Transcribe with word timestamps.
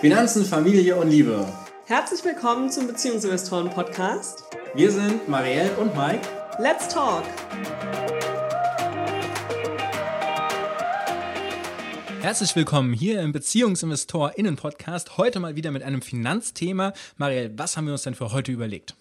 Finanzen, 0.00 0.46
Familie 0.46 0.96
und 0.96 1.10
Liebe. 1.10 1.46
Herzlich 1.84 2.24
willkommen 2.24 2.70
zum 2.70 2.86
Beziehungsinvestoren-Podcast. 2.86 4.44
Wir 4.72 4.90
sind 4.90 5.28
Marielle 5.28 5.76
und 5.76 5.94
Mike. 5.94 6.26
Let's 6.58 6.88
talk! 6.88 7.22
Herzlich 12.22 12.56
willkommen 12.56 12.94
hier 12.94 13.20
im 13.20 13.32
BeziehungsinvestorInnen-Podcast. 13.32 15.18
Heute 15.18 15.38
mal 15.38 15.54
wieder 15.54 15.70
mit 15.70 15.82
einem 15.82 16.00
Finanzthema. 16.00 16.94
Marielle, 17.18 17.52
was 17.58 17.76
haben 17.76 17.84
wir 17.84 17.92
uns 17.92 18.04
denn 18.04 18.14
für 18.14 18.32
heute 18.32 18.52
überlegt? 18.52 18.96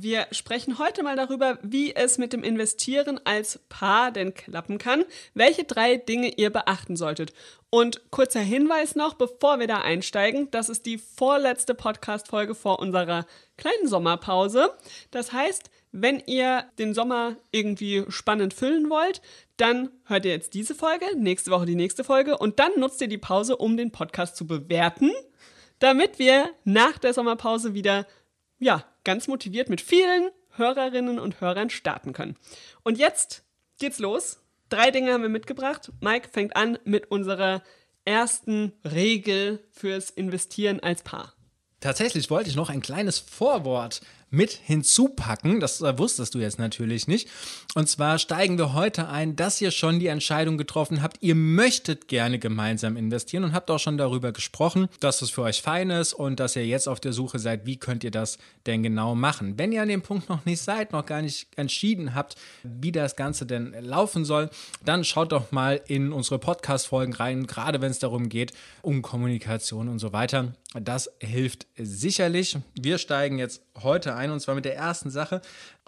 Wir 0.00 0.28
sprechen 0.30 0.78
heute 0.78 1.02
mal 1.02 1.16
darüber, 1.16 1.58
wie 1.60 1.92
es 1.92 2.18
mit 2.18 2.32
dem 2.32 2.44
Investieren 2.44 3.20
als 3.24 3.58
Paar 3.68 4.12
denn 4.12 4.32
klappen 4.32 4.78
kann, 4.78 5.04
welche 5.34 5.64
drei 5.64 5.96
Dinge 5.96 6.28
ihr 6.36 6.50
beachten 6.50 6.94
solltet. 6.94 7.32
Und 7.68 8.08
kurzer 8.12 8.38
Hinweis 8.38 8.94
noch, 8.94 9.14
bevor 9.14 9.58
wir 9.58 9.66
da 9.66 9.78
einsteigen, 9.78 10.52
das 10.52 10.68
ist 10.68 10.86
die 10.86 10.98
vorletzte 10.98 11.74
Podcast-Folge 11.74 12.54
vor 12.54 12.78
unserer 12.78 13.26
kleinen 13.56 13.88
Sommerpause. 13.88 14.70
Das 15.10 15.32
heißt, 15.32 15.68
wenn 15.90 16.22
ihr 16.26 16.66
den 16.78 16.94
Sommer 16.94 17.34
irgendwie 17.50 18.04
spannend 18.08 18.54
füllen 18.54 18.90
wollt, 18.90 19.20
dann 19.56 19.90
hört 20.04 20.24
ihr 20.24 20.30
jetzt 20.30 20.54
diese 20.54 20.76
Folge, 20.76 21.06
nächste 21.16 21.50
Woche 21.50 21.66
die 21.66 21.74
nächste 21.74 22.04
Folge 22.04 22.38
und 22.38 22.60
dann 22.60 22.70
nutzt 22.78 23.00
ihr 23.00 23.08
die 23.08 23.18
Pause, 23.18 23.56
um 23.56 23.76
den 23.76 23.90
Podcast 23.90 24.36
zu 24.36 24.46
bewerten, 24.46 25.10
damit 25.80 26.20
wir 26.20 26.50
nach 26.62 26.98
der 26.98 27.14
Sommerpause 27.14 27.74
wieder 27.74 28.06
ja, 28.58 28.84
ganz 29.04 29.28
motiviert 29.28 29.68
mit 29.68 29.80
vielen 29.80 30.30
Hörerinnen 30.50 31.18
und 31.18 31.40
Hörern 31.40 31.70
starten 31.70 32.12
können. 32.12 32.36
Und 32.82 32.98
jetzt 32.98 33.44
geht's 33.78 33.98
los. 33.98 34.40
Drei 34.68 34.90
Dinge 34.90 35.12
haben 35.12 35.22
wir 35.22 35.28
mitgebracht. 35.28 35.92
Mike 36.00 36.28
fängt 36.30 36.56
an 36.56 36.78
mit 36.84 37.10
unserer 37.10 37.62
ersten 38.04 38.72
Regel 38.84 39.64
fürs 39.70 40.10
Investieren 40.10 40.80
als 40.80 41.02
Paar. 41.02 41.34
Tatsächlich 41.80 42.28
wollte 42.30 42.50
ich 42.50 42.56
noch 42.56 42.70
ein 42.70 42.82
kleines 42.82 43.18
Vorwort 43.18 44.00
mit 44.30 44.52
hinzupacken. 44.52 45.60
Das 45.60 45.80
äh, 45.80 45.98
wusstest 45.98 46.34
du 46.34 46.38
jetzt 46.38 46.58
natürlich 46.58 47.08
nicht. 47.08 47.28
Und 47.74 47.88
zwar 47.88 48.18
steigen 48.18 48.58
wir 48.58 48.74
heute 48.74 49.08
ein, 49.08 49.36
dass 49.36 49.60
ihr 49.60 49.70
schon 49.70 49.98
die 49.98 50.06
Entscheidung 50.08 50.58
getroffen 50.58 51.02
habt, 51.02 51.18
ihr 51.20 51.34
möchtet 51.34 52.08
gerne 52.08 52.38
gemeinsam 52.38 52.96
investieren 52.96 53.44
und 53.44 53.52
habt 53.52 53.70
auch 53.70 53.78
schon 53.78 53.98
darüber 53.98 54.32
gesprochen, 54.32 54.88
dass 55.00 55.22
es 55.22 55.30
für 55.30 55.42
euch 55.42 55.62
fein 55.62 55.90
ist 55.90 56.12
und 56.12 56.40
dass 56.40 56.56
ihr 56.56 56.66
jetzt 56.66 56.88
auf 56.88 57.00
der 57.00 57.12
Suche 57.12 57.38
seid, 57.38 57.66
wie 57.66 57.76
könnt 57.76 58.04
ihr 58.04 58.10
das 58.10 58.38
denn 58.66 58.82
genau 58.82 59.14
machen. 59.14 59.58
Wenn 59.58 59.72
ihr 59.72 59.82
an 59.82 59.88
dem 59.88 60.02
Punkt 60.02 60.28
noch 60.28 60.44
nicht 60.44 60.60
seid, 60.60 60.92
noch 60.92 61.06
gar 61.06 61.22
nicht 61.22 61.48
entschieden 61.56 62.14
habt, 62.14 62.36
wie 62.62 62.92
das 62.92 63.16
Ganze 63.16 63.46
denn 63.46 63.74
laufen 63.80 64.24
soll, 64.24 64.50
dann 64.84 65.04
schaut 65.04 65.32
doch 65.32 65.52
mal 65.52 65.80
in 65.86 66.12
unsere 66.12 66.38
Podcast-Folgen 66.38 67.14
rein, 67.14 67.46
gerade 67.46 67.80
wenn 67.80 67.90
es 67.90 67.98
darum 67.98 68.28
geht, 68.28 68.52
um 68.82 69.02
Kommunikation 69.02 69.88
und 69.88 69.98
so 69.98 70.12
weiter. 70.12 70.52
Das 70.74 71.10
hilft 71.20 71.66
sicherlich. 71.76 72.58
Wir 72.78 72.98
steigen 72.98 73.38
jetzt 73.38 73.62
heute 73.82 74.14
ein 74.14 74.30
und 74.30 74.40
zwar 74.40 74.54
mit 74.54 74.64
der 74.64 74.76
ersten 74.76 75.10
Sache 75.10 75.40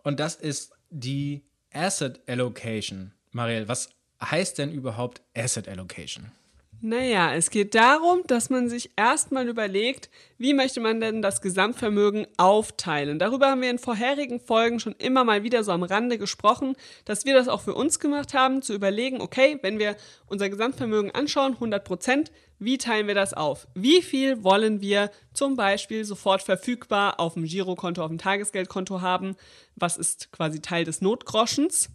und 0.03 0.21
das 0.21 0.35
ist 0.35 0.73
die 0.91 1.45
Asset 1.73 2.21
Allocation. 2.29 3.13
Marielle, 3.33 3.69
was 3.69 3.91
heißt 4.23 4.59
denn 4.59 4.73
überhaupt 4.73 5.23
Asset 5.37 5.69
Allocation? 5.69 6.33
Naja, 6.83 7.35
es 7.35 7.51
geht 7.51 7.75
darum, 7.75 8.23
dass 8.27 8.49
man 8.49 8.71
sich 8.71 8.91
erstmal 8.97 9.49
überlegt, 9.49 10.09
wie 10.39 10.55
möchte 10.55 10.81
man 10.81 10.99
denn 10.99 11.21
das 11.21 11.43
Gesamtvermögen 11.43 12.27
aufteilen. 12.39 13.19
Darüber 13.19 13.51
haben 13.51 13.61
wir 13.61 13.69
in 13.69 13.79
vorherigen 13.79 14.41
Folgen 14.41 14.81
schon 14.81 14.95
immer 14.95 15.23
mal 15.23 15.43
wieder 15.43 15.63
so 15.63 15.73
am 15.73 15.83
Rande 15.83 16.17
gesprochen, 16.17 16.77
dass 17.05 17.27
wir 17.27 17.35
das 17.35 17.49
auch 17.49 17.61
für 17.61 17.75
uns 17.75 17.99
gemacht 17.99 18.33
haben, 18.33 18.63
zu 18.63 18.73
überlegen, 18.73 19.21
okay, 19.21 19.59
wenn 19.61 19.79
wir 19.79 19.95
unser 20.27 20.49
Gesamtvermögen 20.49 21.11
anschauen, 21.11 21.53
100 21.53 21.85
Prozent, 21.85 22.33
wie 22.59 22.79
teilen 22.79 23.09
wir 23.09 23.15
das 23.15 23.35
auf? 23.35 23.69
Wie 23.75 24.01
viel 24.01 24.43
wollen 24.43 24.81
wir 24.81 25.11
zum 25.35 25.57
Beispiel 25.57 26.07
sofort 26.07 26.41
verfügbar 26.41 27.21
auf 27.21 27.35
dem 27.35 27.45
Girokonto, 27.45 28.03
auf 28.03 28.09
dem 28.09 28.17
Tagesgeldkonto 28.17 29.03
haben? 29.03 29.37
Was 29.77 29.99
ist 29.99 30.33
quasi 30.33 30.63
Teil 30.63 30.85
des 30.85 31.03
Notgroschens? 31.03 31.91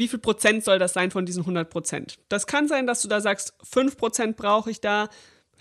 Wie 0.00 0.08
viel 0.08 0.18
Prozent 0.18 0.64
soll 0.64 0.80
das 0.80 0.94
sein 0.94 1.12
von 1.12 1.26
diesen 1.26 1.42
100 1.42 1.70
Prozent? 1.70 2.18
Das 2.28 2.48
kann 2.48 2.66
sein, 2.66 2.88
dass 2.88 3.02
du 3.02 3.08
da 3.08 3.20
sagst, 3.20 3.54
5 3.62 3.96
Prozent 3.96 4.36
brauche 4.36 4.70
ich 4.70 4.80
da, 4.80 5.08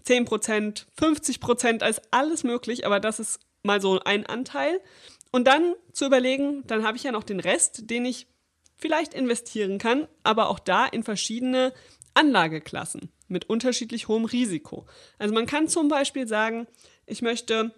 10 0.03 0.25
Prozent, 0.25 0.88
50 0.97 1.39
Prozent, 1.39 1.83
als 1.83 2.01
alles 2.11 2.44
möglich, 2.44 2.85
aber 2.85 3.00
das 3.00 3.19
ist 3.19 3.39
mal 3.61 3.81
so 3.81 4.00
ein 4.00 4.25
Anteil. 4.25 4.79
Und 5.31 5.45
dann 5.45 5.75
zu 5.91 6.05
überlegen, 6.05 6.63
dann 6.66 6.83
habe 6.83 6.97
ich 6.97 7.03
ja 7.03 7.11
noch 7.11 7.23
den 7.23 7.39
Rest, 7.39 7.89
den 7.89 8.05
ich 8.05 8.27
vielleicht 8.77 9.13
investieren 9.13 9.77
kann, 9.77 10.07
aber 10.23 10.50
auch 10.50 10.57
da 10.57 10.85
in 10.85 11.03
verschiedene 11.03 11.73
Anlageklassen 12.13 13.11
mit 13.27 13.50
unterschiedlich 13.50 14.07
hohem 14.07 14.25
Risiko. 14.25 14.88
Also 15.19 15.33
man 15.33 15.45
kann 15.45 15.67
zum 15.67 15.89
Beispiel 15.89 16.27
sagen, 16.27 16.66
ich 17.06 17.21
möchte 17.21 17.71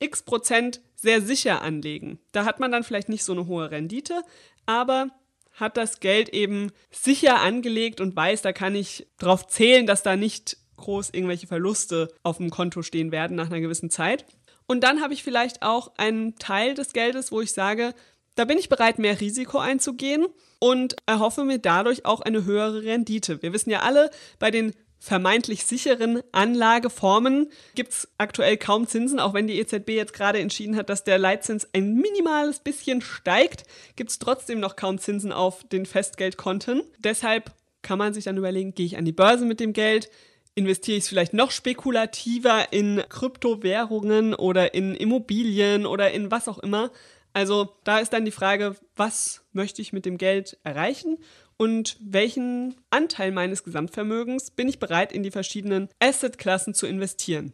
x 0.00 0.22
Prozent 0.22 0.80
sehr 0.96 1.20
sicher 1.20 1.62
anlegen. 1.62 2.18
Da 2.32 2.44
hat 2.44 2.60
man 2.60 2.72
dann 2.72 2.82
vielleicht 2.82 3.08
nicht 3.08 3.24
so 3.24 3.32
eine 3.32 3.46
hohe 3.46 3.70
Rendite, 3.70 4.22
aber 4.66 5.10
hat 5.52 5.76
das 5.76 6.00
Geld 6.00 6.30
eben 6.30 6.70
sicher 6.90 7.40
angelegt 7.40 8.00
und 8.00 8.16
weiß, 8.16 8.42
da 8.42 8.52
kann 8.52 8.74
ich 8.74 9.06
drauf 9.18 9.46
zählen, 9.46 9.86
dass 9.86 10.02
da 10.02 10.16
nicht 10.16 10.56
groß 10.76 11.10
irgendwelche 11.10 11.46
Verluste 11.46 12.08
auf 12.22 12.38
dem 12.38 12.50
Konto 12.50 12.82
stehen 12.82 13.12
werden 13.12 13.36
nach 13.36 13.46
einer 13.46 13.60
gewissen 13.60 13.90
Zeit. 13.90 14.24
Und 14.66 14.82
dann 14.82 15.00
habe 15.00 15.14
ich 15.14 15.22
vielleicht 15.22 15.62
auch 15.62 15.92
einen 15.96 16.36
Teil 16.36 16.74
des 16.74 16.92
Geldes, 16.92 17.30
wo 17.30 17.40
ich 17.40 17.52
sage, 17.52 17.94
da 18.34 18.44
bin 18.44 18.58
ich 18.58 18.68
bereit, 18.68 18.98
mehr 18.98 19.20
Risiko 19.20 19.58
einzugehen 19.58 20.26
und 20.58 20.96
erhoffe 21.06 21.44
mir 21.44 21.58
dadurch 21.58 22.06
auch 22.06 22.20
eine 22.20 22.44
höhere 22.44 22.82
Rendite. 22.82 23.42
Wir 23.42 23.52
wissen 23.52 23.70
ja 23.70 23.80
alle, 23.80 24.10
bei 24.38 24.50
den 24.50 24.72
vermeintlich 25.02 25.64
sicheren 25.64 26.22
Anlageformen 26.30 27.48
gibt 27.74 27.90
es 27.90 28.08
aktuell 28.18 28.56
kaum 28.56 28.86
Zinsen, 28.86 29.18
auch 29.18 29.34
wenn 29.34 29.48
die 29.48 29.58
EZB 29.58 29.88
jetzt 29.88 30.12
gerade 30.12 30.38
entschieden 30.38 30.76
hat, 30.76 30.88
dass 30.88 31.02
der 31.02 31.18
Leitzins 31.18 31.66
ein 31.72 31.96
minimales 31.96 32.60
bisschen 32.60 33.00
steigt, 33.00 33.64
gibt 33.96 34.10
es 34.10 34.20
trotzdem 34.20 34.60
noch 34.60 34.76
kaum 34.76 34.98
Zinsen 34.98 35.32
auf 35.32 35.64
den 35.64 35.86
Festgeldkonten. 35.86 36.82
Deshalb 37.00 37.52
kann 37.82 37.98
man 37.98 38.14
sich 38.14 38.24
dann 38.24 38.36
überlegen, 38.36 38.76
gehe 38.76 38.86
ich 38.86 38.96
an 38.96 39.04
die 39.04 39.10
Börse 39.10 39.44
mit 39.44 39.58
dem 39.58 39.72
Geld, 39.72 40.08
investiere 40.54 40.98
ich 40.98 41.04
es 41.04 41.08
vielleicht 41.08 41.34
noch 41.34 41.50
spekulativer 41.50 42.72
in 42.72 43.02
Kryptowährungen 43.08 44.34
oder 44.34 44.72
in 44.72 44.94
Immobilien 44.94 45.84
oder 45.84 46.12
in 46.12 46.30
was 46.30 46.46
auch 46.46 46.58
immer. 46.60 46.92
Also 47.32 47.74
da 47.82 47.98
ist 47.98 48.12
dann 48.12 48.24
die 48.24 48.30
Frage, 48.30 48.76
was 48.94 49.42
möchte 49.52 49.82
ich 49.82 49.92
mit 49.92 50.06
dem 50.06 50.16
Geld 50.16 50.58
erreichen 50.62 51.18
und 51.62 51.96
welchen 52.00 52.74
Anteil 52.90 53.30
meines 53.30 53.62
Gesamtvermögens 53.62 54.50
bin 54.50 54.68
ich 54.68 54.80
bereit, 54.80 55.12
in 55.12 55.22
die 55.22 55.30
verschiedenen 55.30 55.88
Assetklassen 56.00 56.74
zu 56.74 56.88
investieren. 56.88 57.52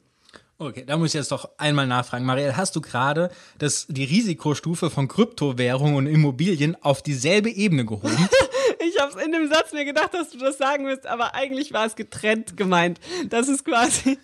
Okay, 0.56 0.84
da 0.86 0.96
muss 0.96 1.08
ich 1.08 1.14
jetzt 1.14 1.30
doch 1.30 1.50
einmal 1.58 1.86
nachfragen. 1.86 2.24
Marielle, 2.24 2.56
hast 2.56 2.74
du 2.74 2.80
gerade 2.80 3.30
das, 3.58 3.84
die 3.86 4.04
Risikostufe 4.04 4.88
von 4.88 5.08
Kryptowährungen 5.08 5.94
und 5.94 6.06
Immobilien 6.06 6.74
auf 6.82 7.02
dieselbe 7.02 7.50
Ebene 7.50 7.84
gehoben? 7.84 8.30
ich 8.88 8.98
habe 8.98 9.12
es 9.14 9.22
in 9.22 9.30
dem 9.30 9.46
Satz 9.52 9.72
mir 9.72 9.84
gedacht, 9.84 10.14
dass 10.14 10.30
du 10.30 10.38
das 10.38 10.56
sagen 10.56 10.86
wirst, 10.86 11.06
aber 11.06 11.34
eigentlich 11.34 11.74
war 11.74 11.84
es 11.84 11.94
getrennt 11.94 12.56
gemeint. 12.56 13.00
Das 13.28 13.46
ist 13.46 13.62
quasi, 13.62 14.18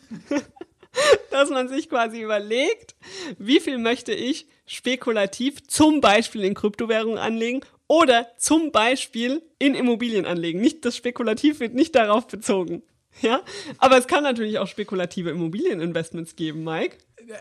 dass 1.31 1.51
man 1.51 1.69
sich 1.69 1.91
quasi 1.91 2.23
überlegt, 2.23 2.95
wie 3.39 3.61
viel 3.61 3.77
möchte 3.77 4.15
ich 4.15 4.47
spekulativ 4.65 5.67
zum 5.69 6.01
Beispiel 6.01 6.43
in 6.43 6.55
Kryptowährungen 6.55 7.19
anlegen 7.19 7.61
oder 7.87 8.29
zum 8.39 8.73
Beispiel 8.73 9.43
in 9.59 9.75
Immobilien 9.75 10.27
anlegen. 10.27 10.61
Nicht 10.61 10.85
das 10.85 10.97
Spekulativ 10.97 11.61
wird 11.61 11.75
nicht 11.75 11.95
darauf 11.95 12.27
bezogen. 12.27 12.83
Ja, 13.23 13.43
aber 13.79 13.97
es 13.97 14.07
kann 14.07 14.25
natürlich 14.25 14.59
auch 14.59 14.67
spekulative 14.67 15.31
Immobilieninvestments 15.31 16.35
geben, 16.37 16.65
Mike. 16.65 16.97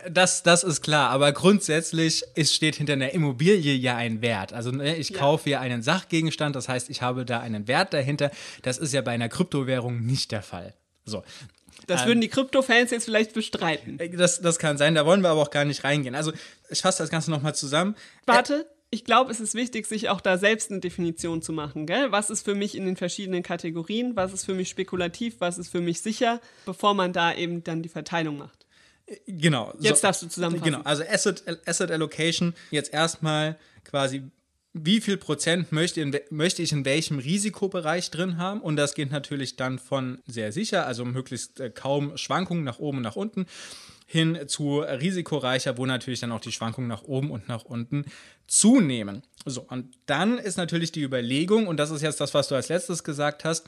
Das, 0.09 0.43
das 0.43 0.63
ist 0.63 0.81
klar, 0.81 1.09
aber 1.09 1.31
grundsätzlich 1.31 2.23
ist, 2.35 2.53
steht 2.53 2.75
hinter 2.75 2.93
einer 2.93 3.11
Immobilie 3.11 3.73
ja 3.73 3.97
ein 3.97 4.21
Wert. 4.21 4.53
Also 4.53 4.71
ne, 4.71 4.95
ich 4.95 5.09
ja. 5.09 5.17
kaufe 5.17 5.45
hier 5.45 5.59
einen 5.59 5.81
Sachgegenstand, 5.81 6.55
das 6.55 6.69
heißt, 6.69 6.89
ich 6.89 7.01
habe 7.01 7.25
da 7.25 7.39
einen 7.39 7.67
Wert 7.67 7.93
dahinter. 7.93 8.31
Das 8.61 8.77
ist 8.77 8.93
ja 8.93 9.01
bei 9.01 9.11
einer 9.11 9.29
Kryptowährung 9.29 10.05
nicht 10.05 10.31
der 10.31 10.41
Fall. 10.41 10.73
So. 11.05 11.23
Das 11.87 12.01
ähm, 12.01 12.07
würden 12.07 12.21
die 12.21 12.29
Krypto-Fans 12.29 12.91
jetzt 12.91 13.05
vielleicht 13.05 13.33
bestreiten. 13.33 13.99
Das, 14.15 14.41
das 14.41 14.59
kann 14.59 14.77
sein, 14.77 14.95
da 14.95 15.05
wollen 15.05 15.21
wir 15.21 15.29
aber 15.29 15.41
auch 15.41 15.49
gar 15.49 15.65
nicht 15.65 15.83
reingehen. 15.83 16.15
Also 16.15 16.31
ich 16.69 16.81
fasse 16.81 17.03
das 17.03 17.09
Ganze 17.09 17.31
nochmal 17.31 17.55
zusammen. 17.55 17.95
Warte, 18.25 18.67
ich 18.93 19.05
glaube, 19.05 19.31
es 19.31 19.39
ist 19.39 19.55
wichtig, 19.55 19.87
sich 19.87 20.09
auch 20.09 20.21
da 20.21 20.37
selbst 20.37 20.69
eine 20.69 20.79
Definition 20.79 21.41
zu 21.41 21.51
machen. 21.51 21.87
Gell? 21.87 22.11
Was 22.11 22.29
ist 22.29 22.45
für 22.45 22.53
mich 22.53 22.75
in 22.75 22.85
den 22.85 22.95
verschiedenen 22.95 23.41
Kategorien? 23.41 24.15
Was 24.15 24.33
ist 24.33 24.45
für 24.45 24.53
mich 24.53 24.69
spekulativ? 24.69 25.35
Was 25.39 25.57
ist 25.57 25.69
für 25.69 25.81
mich 25.81 26.01
sicher? 26.01 26.39
Bevor 26.65 26.93
man 26.93 27.11
da 27.11 27.33
eben 27.33 27.63
dann 27.63 27.81
die 27.81 27.89
Verteilung 27.89 28.37
macht. 28.37 28.67
Genau. 29.25 29.73
Jetzt 29.79 30.01
so, 30.01 30.07
darfst 30.07 30.21
du 30.21 30.27
zusammenfassen. 30.27 30.71
Genau, 30.71 30.83
also 30.85 31.03
Asset, 31.03 31.43
Asset 31.65 31.91
Allocation 31.91 32.53
jetzt 32.71 32.93
erstmal 32.93 33.57
quasi 33.83 34.23
wie 34.73 35.01
viel 35.01 35.17
Prozent 35.17 35.71
möchte, 35.71 36.01
in, 36.01 36.17
möchte 36.31 36.63
ich 36.63 36.71
in 36.71 36.83
welchem 36.83 37.19
Risikobereich 37.19 38.09
drin 38.09 38.37
haben. 38.37 38.59
Und 38.59 38.75
das 38.75 38.95
geht 38.95 39.11
natürlich 39.11 39.55
dann 39.55 39.77
von 39.77 40.19
sehr 40.25 40.51
sicher, 40.51 40.87
also 40.87 41.05
möglichst 41.05 41.59
äh, 41.59 41.69
kaum 41.69 42.17
Schwankungen 42.17 42.63
nach 42.63 42.79
oben 42.79 42.97
und 42.97 43.03
nach 43.03 43.15
unten, 43.15 43.45
hin 44.05 44.39
zu 44.47 44.79
risikoreicher, 44.79 45.77
wo 45.77 45.85
natürlich 45.85 46.19
dann 46.19 46.31
auch 46.31 46.41
die 46.41 46.51
Schwankungen 46.51 46.87
nach 46.87 47.03
oben 47.03 47.31
und 47.31 47.47
nach 47.47 47.63
unten 47.63 48.05
zunehmen. 48.47 49.23
So, 49.45 49.65
und 49.69 49.95
dann 50.05 50.37
ist 50.37 50.57
natürlich 50.57 50.91
die 50.91 51.01
Überlegung, 51.01 51.67
und 51.67 51.77
das 51.77 51.91
ist 51.91 52.01
jetzt 52.01 52.21
das, 52.21 52.33
was 52.33 52.47
du 52.47 52.55
als 52.55 52.69
letztes 52.69 53.03
gesagt 53.03 53.43
hast, 53.43 53.67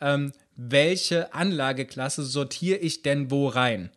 ähm, 0.00 0.32
welche 0.56 1.34
Anlageklasse 1.34 2.22
sortiere 2.24 2.78
ich 2.78 3.02
denn 3.02 3.30
wo 3.30 3.48
rein? 3.48 3.90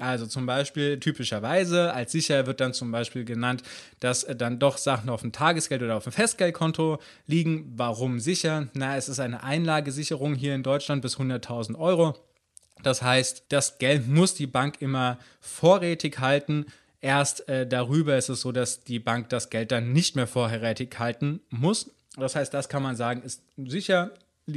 Also 0.00 0.26
zum 0.26 0.44
Beispiel 0.44 1.00
typischerweise 1.00 1.94
als 1.94 2.12
sicher 2.12 2.46
wird 2.46 2.60
dann 2.60 2.74
zum 2.74 2.92
Beispiel 2.92 3.24
genannt, 3.24 3.62
dass 4.00 4.24
äh, 4.24 4.36
dann 4.36 4.58
doch 4.58 4.76
Sachen 4.76 5.08
auf 5.08 5.22
dem 5.22 5.32
Tagesgeld 5.32 5.82
oder 5.82 5.96
auf 5.96 6.04
dem 6.04 6.12
Festgeldkonto 6.12 6.98
liegen. 7.26 7.72
Warum 7.76 8.20
sicher? 8.20 8.68
Na, 8.74 8.96
es 8.96 9.08
ist 9.08 9.20
eine 9.20 9.42
Einlagesicherung 9.42 10.34
hier 10.34 10.54
in 10.54 10.62
Deutschland 10.62 11.00
bis 11.00 11.16
100.000 11.16 11.78
Euro. 11.78 12.16
Das 12.82 13.02
heißt, 13.02 13.44
das 13.48 13.78
Geld 13.78 14.08
muss 14.08 14.34
die 14.34 14.46
Bank 14.46 14.80
immer 14.80 15.18
vorrätig 15.40 16.18
halten. 16.18 16.66
Erst 17.00 17.48
äh, 17.48 17.66
darüber 17.66 18.16
ist 18.16 18.28
es 18.28 18.40
so, 18.40 18.52
dass 18.52 18.84
die 18.84 18.98
Bank 18.98 19.28
das 19.28 19.50
Geld 19.50 19.72
dann 19.72 19.92
nicht 19.92 20.16
mehr 20.16 20.26
vorrätig 20.26 20.98
halten 20.98 21.40
muss. 21.50 21.90
Das 22.16 22.36
heißt, 22.36 22.52
das 22.52 22.68
kann 22.68 22.82
man 22.82 22.96
sagen, 22.96 23.22
ist 23.22 23.42
sicher, 23.56 24.12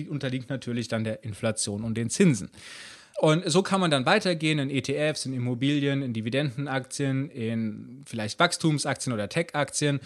unterliegt 0.10 0.50
natürlich 0.50 0.88
dann 0.88 1.04
der 1.04 1.24
Inflation 1.24 1.84
und 1.84 1.96
den 1.96 2.10
Zinsen. 2.10 2.50
Und 3.18 3.50
so 3.50 3.64
kann 3.64 3.80
man 3.80 3.92
dann 3.92 4.06
weitergehen 4.06 4.60
in 4.60 4.70
ETFs, 4.70 5.26
in 5.26 5.34
Immobilien, 5.34 6.02
in 6.02 6.14
Dividendenaktien, 6.14 7.30
in 7.30 8.04
vielleicht 8.06 8.40
Wachstumsaktien 8.40 9.14
oder 9.14 9.30
Tech-Aktien 9.30 10.02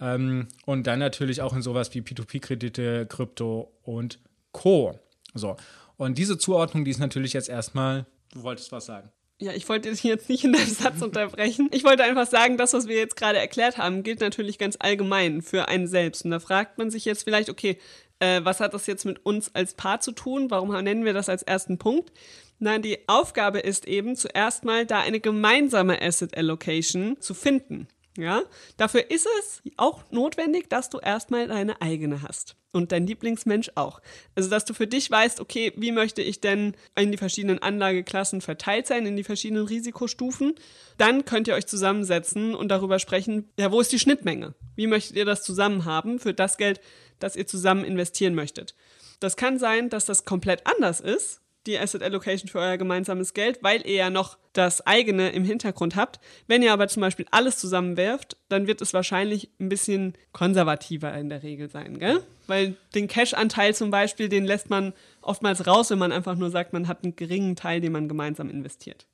ähm, 0.00 0.46
und 0.64 0.86
dann 0.86 1.00
natürlich 1.00 1.42
auch 1.42 1.54
in 1.54 1.62
sowas 1.62 1.92
wie 1.94 2.00
P2P-Kredite, 2.00 3.06
Krypto 3.06 3.72
und 3.82 4.20
Co. 4.52 4.98
So. 5.34 5.56
Und 6.02 6.18
diese 6.18 6.36
Zuordnung, 6.36 6.84
die 6.84 6.90
ist 6.90 6.98
natürlich 6.98 7.32
jetzt 7.32 7.48
erstmal, 7.48 8.06
du 8.32 8.42
wolltest 8.42 8.72
was 8.72 8.86
sagen. 8.86 9.12
Ja, 9.38 9.52
ich 9.52 9.68
wollte 9.68 9.88
dich 9.88 10.02
jetzt 10.02 10.28
nicht 10.28 10.42
in 10.42 10.52
deinem 10.52 10.66
Satz 10.66 11.00
unterbrechen. 11.00 11.68
Ich 11.70 11.84
wollte 11.84 12.02
einfach 12.02 12.26
sagen, 12.26 12.56
das, 12.56 12.72
was 12.72 12.88
wir 12.88 12.96
jetzt 12.96 13.14
gerade 13.14 13.38
erklärt 13.38 13.78
haben, 13.78 14.02
gilt 14.02 14.18
natürlich 14.18 14.58
ganz 14.58 14.76
allgemein 14.80 15.42
für 15.42 15.68
einen 15.68 15.86
selbst. 15.86 16.24
Und 16.24 16.32
da 16.32 16.40
fragt 16.40 16.76
man 16.76 16.90
sich 16.90 17.04
jetzt 17.04 17.22
vielleicht, 17.22 17.50
okay, 17.50 17.78
äh, 18.18 18.40
was 18.42 18.58
hat 18.58 18.74
das 18.74 18.88
jetzt 18.88 19.04
mit 19.04 19.24
uns 19.24 19.54
als 19.54 19.74
Paar 19.74 20.00
zu 20.00 20.10
tun? 20.10 20.50
Warum 20.50 20.72
nennen 20.72 21.04
wir 21.04 21.12
das 21.12 21.28
als 21.28 21.44
ersten 21.44 21.78
Punkt? 21.78 22.12
Nein, 22.58 22.82
die 22.82 22.98
Aufgabe 23.06 23.60
ist 23.60 23.86
eben 23.86 24.16
zuerst 24.16 24.64
mal 24.64 24.84
da 24.84 24.98
eine 24.98 25.20
gemeinsame 25.20 26.02
Asset 26.02 26.36
Allocation 26.36 27.20
zu 27.20 27.32
finden. 27.32 27.86
Ja, 28.18 28.42
dafür 28.76 29.08
ist 29.08 29.28
es 29.38 29.62
auch 29.76 30.02
notwendig, 30.10 30.68
dass 30.68 30.90
du 30.90 30.98
erstmal 30.98 31.46
deine 31.46 31.80
eigene 31.80 32.22
hast 32.22 32.56
und 32.72 32.90
dein 32.90 33.06
Lieblingsmensch 33.06 33.70
auch. 33.74 34.00
Also, 34.34 34.48
dass 34.50 34.64
du 34.64 34.74
für 34.74 34.86
dich 34.86 35.10
weißt, 35.10 35.40
okay, 35.40 35.72
wie 35.76 35.92
möchte 35.92 36.22
ich 36.22 36.40
denn 36.40 36.74
in 36.96 37.12
die 37.12 37.18
verschiedenen 37.18 37.60
Anlageklassen 37.60 38.40
verteilt 38.40 38.86
sein, 38.86 39.06
in 39.06 39.16
die 39.16 39.24
verschiedenen 39.24 39.66
Risikostufen. 39.66 40.54
Dann 40.98 41.24
könnt 41.24 41.48
ihr 41.48 41.54
euch 41.54 41.66
zusammensetzen 41.66 42.54
und 42.54 42.68
darüber 42.68 42.98
sprechen, 42.98 43.50
ja, 43.58 43.70
wo 43.70 43.80
ist 43.80 43.92
die 43.92 43.98
Schnittmenge? 43.98 44.54
Wie 44.74 44.86
möchtet 44.86 45.16
ihr 45.16 45.24
das 45.24 45.42
zusammen 45.42 45.84
haben 45.84 46.18
für 46.18 46.34
das 46.34 46.56
Geld, 46.56 46.80
das 47.18 47.36
ihr 47.36 47.46
zusammen 47.46 47.84
investieren 47.84 48.34
möchtet? 48.34 48.74
Das 49.20 49.36
kann 49.36 49.58
sein, 49.58 49.90
dass 49.90 50.06
das 50.06 50.24
komplett 50.24 50.66
anders 50.66 51.00
ist 51.00 51.41
die 51.66 51.78
Asset 51.78 52.02
Allocation 52.02 52.48
für 52.48 52.58
euer 52.58 52.76
gemeinsames 52.76 53.34
Geld, 53.34 53.58
weil 53.62 53.86
ihr 53.86 53.94
ja 53.94 54.10
noch 54.10 54.38
das 54.52 54.86
eigene 54.86 55.30
im 55.30 55.44
Hintergrund 55.44 55.96
habt. 55.96 56.20
Wenn 56.46 56.62
ihr 56.62 56.72
aber 56.72 56.88
zum 56.88 57.00
Beispiel 57.00 57.26
alles 57.30 57.58
zusammenwerft, 57.58 58.36
dann 58.48 58.66
wird 58.66 58.82
es 58.82 58.92
wahrscheinlich 58.92 59.50
ein 59.60 59.68
bisschen 59.68 60.14
konservativer 60.32 61.14
in 61.14 61.28
der 61.28 61.42
Regel 61.42 61.70
sein, 61.70 61.98
gell? 61.98 62.22
Weil 62.46 62.76
den 62.94 63.08
Cash-Anteil 63.08 63.74
zum 63.74 63.90
Beispiel, 63.90 64.28
den 64.28 64.44
lässt 64.44 64.68
man 64.68 64.92
oftmals 65.22 65.66
raus, 65.66 65.90
wenn 65.90 65.98
man 65.98 66.12
einfach 66.12 66.34
nur 66.34 66.50
sagt, 66.50 66.72
man 66.72 66.88
hat 66.88 67.04
einen 67.04 67.16
geringen 67.16 67.56
Teil, 67.56 67.80
den 67.80 67.92
man 67.92 68.08
gemeinsam 68.08 68.50
investiert. 68.50 69.06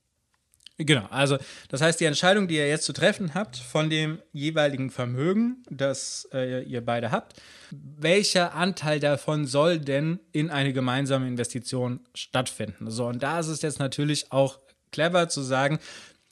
Genau, 0.81 1.07
also 1.11 1.39
das 1.69 1.81
heißt, 1.81 1.99
die 1.99 2.05
Entscheidung, 2.05 2.47
die 2.47 2.55
ihr 2.55 2.69
jetzt 2.69 2.85
zu 2.85 2.93
treffen 2.93 3.35
habt 3.35 3.57
von 3.57 3.91
dem 3.91 4.21
jeweiligen 4.33 4.91
Vermögen, 4.91 5.65
das 5.69 6.29
äh, 6.33 6.63
ihr 6.63 6.85
beide 6.85 7.11
habt, 7.11 7.35
welcher 7.73 8.55
Anteil 8.55 9.01
davon 9.01 9.45
soll 9.45 9.81
denn 9.81 10.21
in 10.31 10.51
eine 10.51 10.73
gemeinsame 10.73 11.27
Investition 11.27 12.01
stattfinden? 12.15 12.93
So, 12.93 13.07
und 13.07 13.25
da 13.25 13.41
ist 13.41 13.49
es 13.49 13.61
jetzt 13.63 13.81
natürlich 13.81 14.31
auch 14.31 14.61
clever 14.93 15.29
zu 15.29 15.43
sagen, 15.43 15.81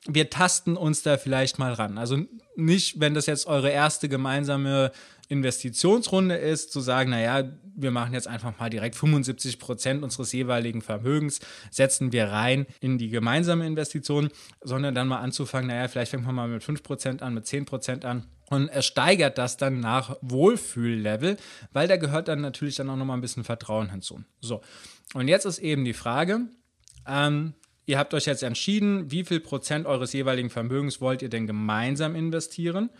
wir 0.06 0.30
tasten 0.30 0.76
uns 0.76 1.02
da 1.02 1.18
vielleicht 1.18 1.58
mal 1.58 1.72
ran. 1.72 1.98
Also 1.98 2.18
nicht, 2.54 3.00
wenn 3.00 3.14
das 3.14 3.26
jetzt 3.26 3.46
eure 3.46 3.70
erste 3.70 4.08
gemeinsame 4.08 4.92
Investitionsrunde 5.28 6.36
ist, 6.36 6.72
zu 6.72 6.80
sagen, 6.80 7.10
naja, 7.10 7.50
wir 7.74 7.90
machen 7.90 8.14
jetzt 8.14 8.28
einfach 8.28 8.58
mal 8.58 8.70
direkt 8.70 8.96
75 8.96 9.58
Prozent 9.58 10.02
unseres 10.02 10.32
jeweiligen 10.32 10.82
Vermögens, 10.82 11.40
setzen 11.70 12.12
wir 12.12 12.28
rein 12.28 12.66
in 12.80 12.98
die 12.98 13.10
gemeinsame 13.10 13.66
Investition, 13.66 14.30
sondern 14.62 14.94
dann 14.94 15.08
mal 15.08 15.18
anzufangen, 15.18 15.68
naja, 15.68 15.88
vielleicht 15.88 16.10
fängt 16.10 16.24
man 16.24 16.34
mal 16.34 16.48
mit 16.48 16.64
5 16.64 16.82
Prozent 16.82 17.22
an, 17.22 17.34
mit 17.34 17.46
10 17.46 17.66
Prozent 17.66 18.04
an 18.04 18.26
und 18.48 18.68
er 18.68 18.82
steigert 18.82 19.38
das 19.38 19.56
dann 19.56 19.80
nach 19.80 20.16
Wohlfühllevel, 20.20 21.36
weil 21.72 21.88
da 21.88 21.96
gehört 21.96 22.28
dann 22.28 22.40
natürlich 22.40 22.76
dann 22.76 22.88
auch 22.90 22.96
nochmal 22.96 23.16
ein 23.16 23.22
bisschen 23.22 23.44
Vertrauen 23.44 23.90
hinzu. 23.90 24.22
So, 24.40 24.60
und 25.14 25.28
jetzt 25.28 25.44
ist 25.44 25.58
eben 25.58 25.84
die 25.84 25.92
Frage, 25.92 26.42
ähm, 27.06 27.54
ihr 27.86 27.98
habt 27.98 28.14
euch 28.14 28.26
jetzt 28.26 28.42
entschieden, 28.42 29.10
wie 29.10 29.24
viel 29.24 29.40
Prozent 29.40 29.86
eures 29.86 30.12
jeweiligen 30.12 30.50
Vermögens 30.50 31.00
wollt 31.00 31.22
ihr 31.22 31.28
denn 31.28 31.46
gemeinsam 31.46 32.14
investieren? 32.14 32.90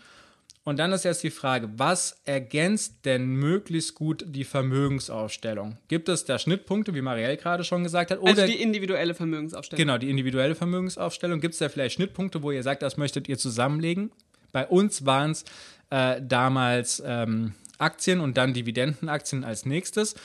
Und 0.67 0.79
dann 0.79 0.91
ist 0.91 1.05
jetzt 1.05 1.23
die 1.23 1.29
Frage, 1.29 1.69
was 1.77 2.19
ergänzt 2.25 3.05
denn 3.05 3.25
möglichst 3.25 3.95
gut 3.95 4.25
die 4.27 4.43
Vermögensaufstellung? 4.43 5.77
Gibt 5.87 6.09
es 6.09 6.25
da 6.25 6.37
Schnittpunkte, 6.37 6.93
wie 6.93 6.99
Marielle 6.99 7.37
gerade 7.37 7.63
schon 7.63 7.83
gesagt 7.83 8.11
hat? 8.11 8.17
Also 8.17 8.29
oder 8.29 8.41
also 8.41 8.53
die 8.53 8.61
individuelle 8.61 9.13
Vermögensaufstellung. 9.13 9.77
Genau, 9.77 9.97
die 9.97 10.09
individuelle 10.09 10.55
Vermögensaufstellung. 10.55 11.39
Gibt 11.39 11.53
es 11.53 11.59
da 11.59 11.69
vielleicht 11.69 11.95
Schnittpunkte, 11.95 12.43
wo 12.43 12.51
ihr 12.51 12.63
sagt, 12.63 12.81
das 12.81 12.97
möchtet 12.97 13.29
ihr 13.29 13.37
zusammenlegen? 13.37 14.11
Bei 14.51 14.67
uns 14.67 15.05
waren 15.05 15.31
es 15.31 15.45
äh, 15.89 16.21
damals 16.21 17.01
ähm, 17.05 17.53
Aktien 17.77 18.19
und 18.19 18.35
dann 18.35 18.53
Dividendenaktien 18.53 19.45
als 19.45 19.65
nächstes. 19.65 20.15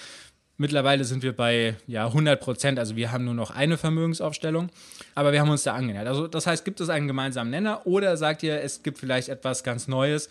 Mittlerweile 0.59 1.05
sind 1.05 1.23
wir 1.23 1.35
bei 1.35 1.77
ja, 1.87 2.07
100 2.07 2.41
Prozent, 2.41 2.79
also 2.79 2.95
wir 2.95 3.11
haben 3.11 3.25
nur 3.25 3.35
noch 3.35 3.51
eine 3.51 3.79
Vermögensaufstellung, 3.79 4.71
aber 5.15 5.33
wir 5.33 5.41
haben 5.41 5.51
uns 5.51 5.63
da 5.63 5.75
angenähert. 5.75 6.07
Also 6.07 6.27
das 6.29 6.47
heißt, 6.47 6.65
gibt 6.65 6.81
es 6.81 6.89
einen 6.89 7.09
gemeinsamen 7.09 7.51
Nenner 7.51 7.87
oder 7.87 8.17
sagt 8.17 8.43
ihr, 8.43 8.61
es 8.61 8.83
gibt 8.83 8.99
vielleicht 8.99 9.29
etwas 9.29 9.65
ganz 9.65 9.89
Neues 9.89 10.29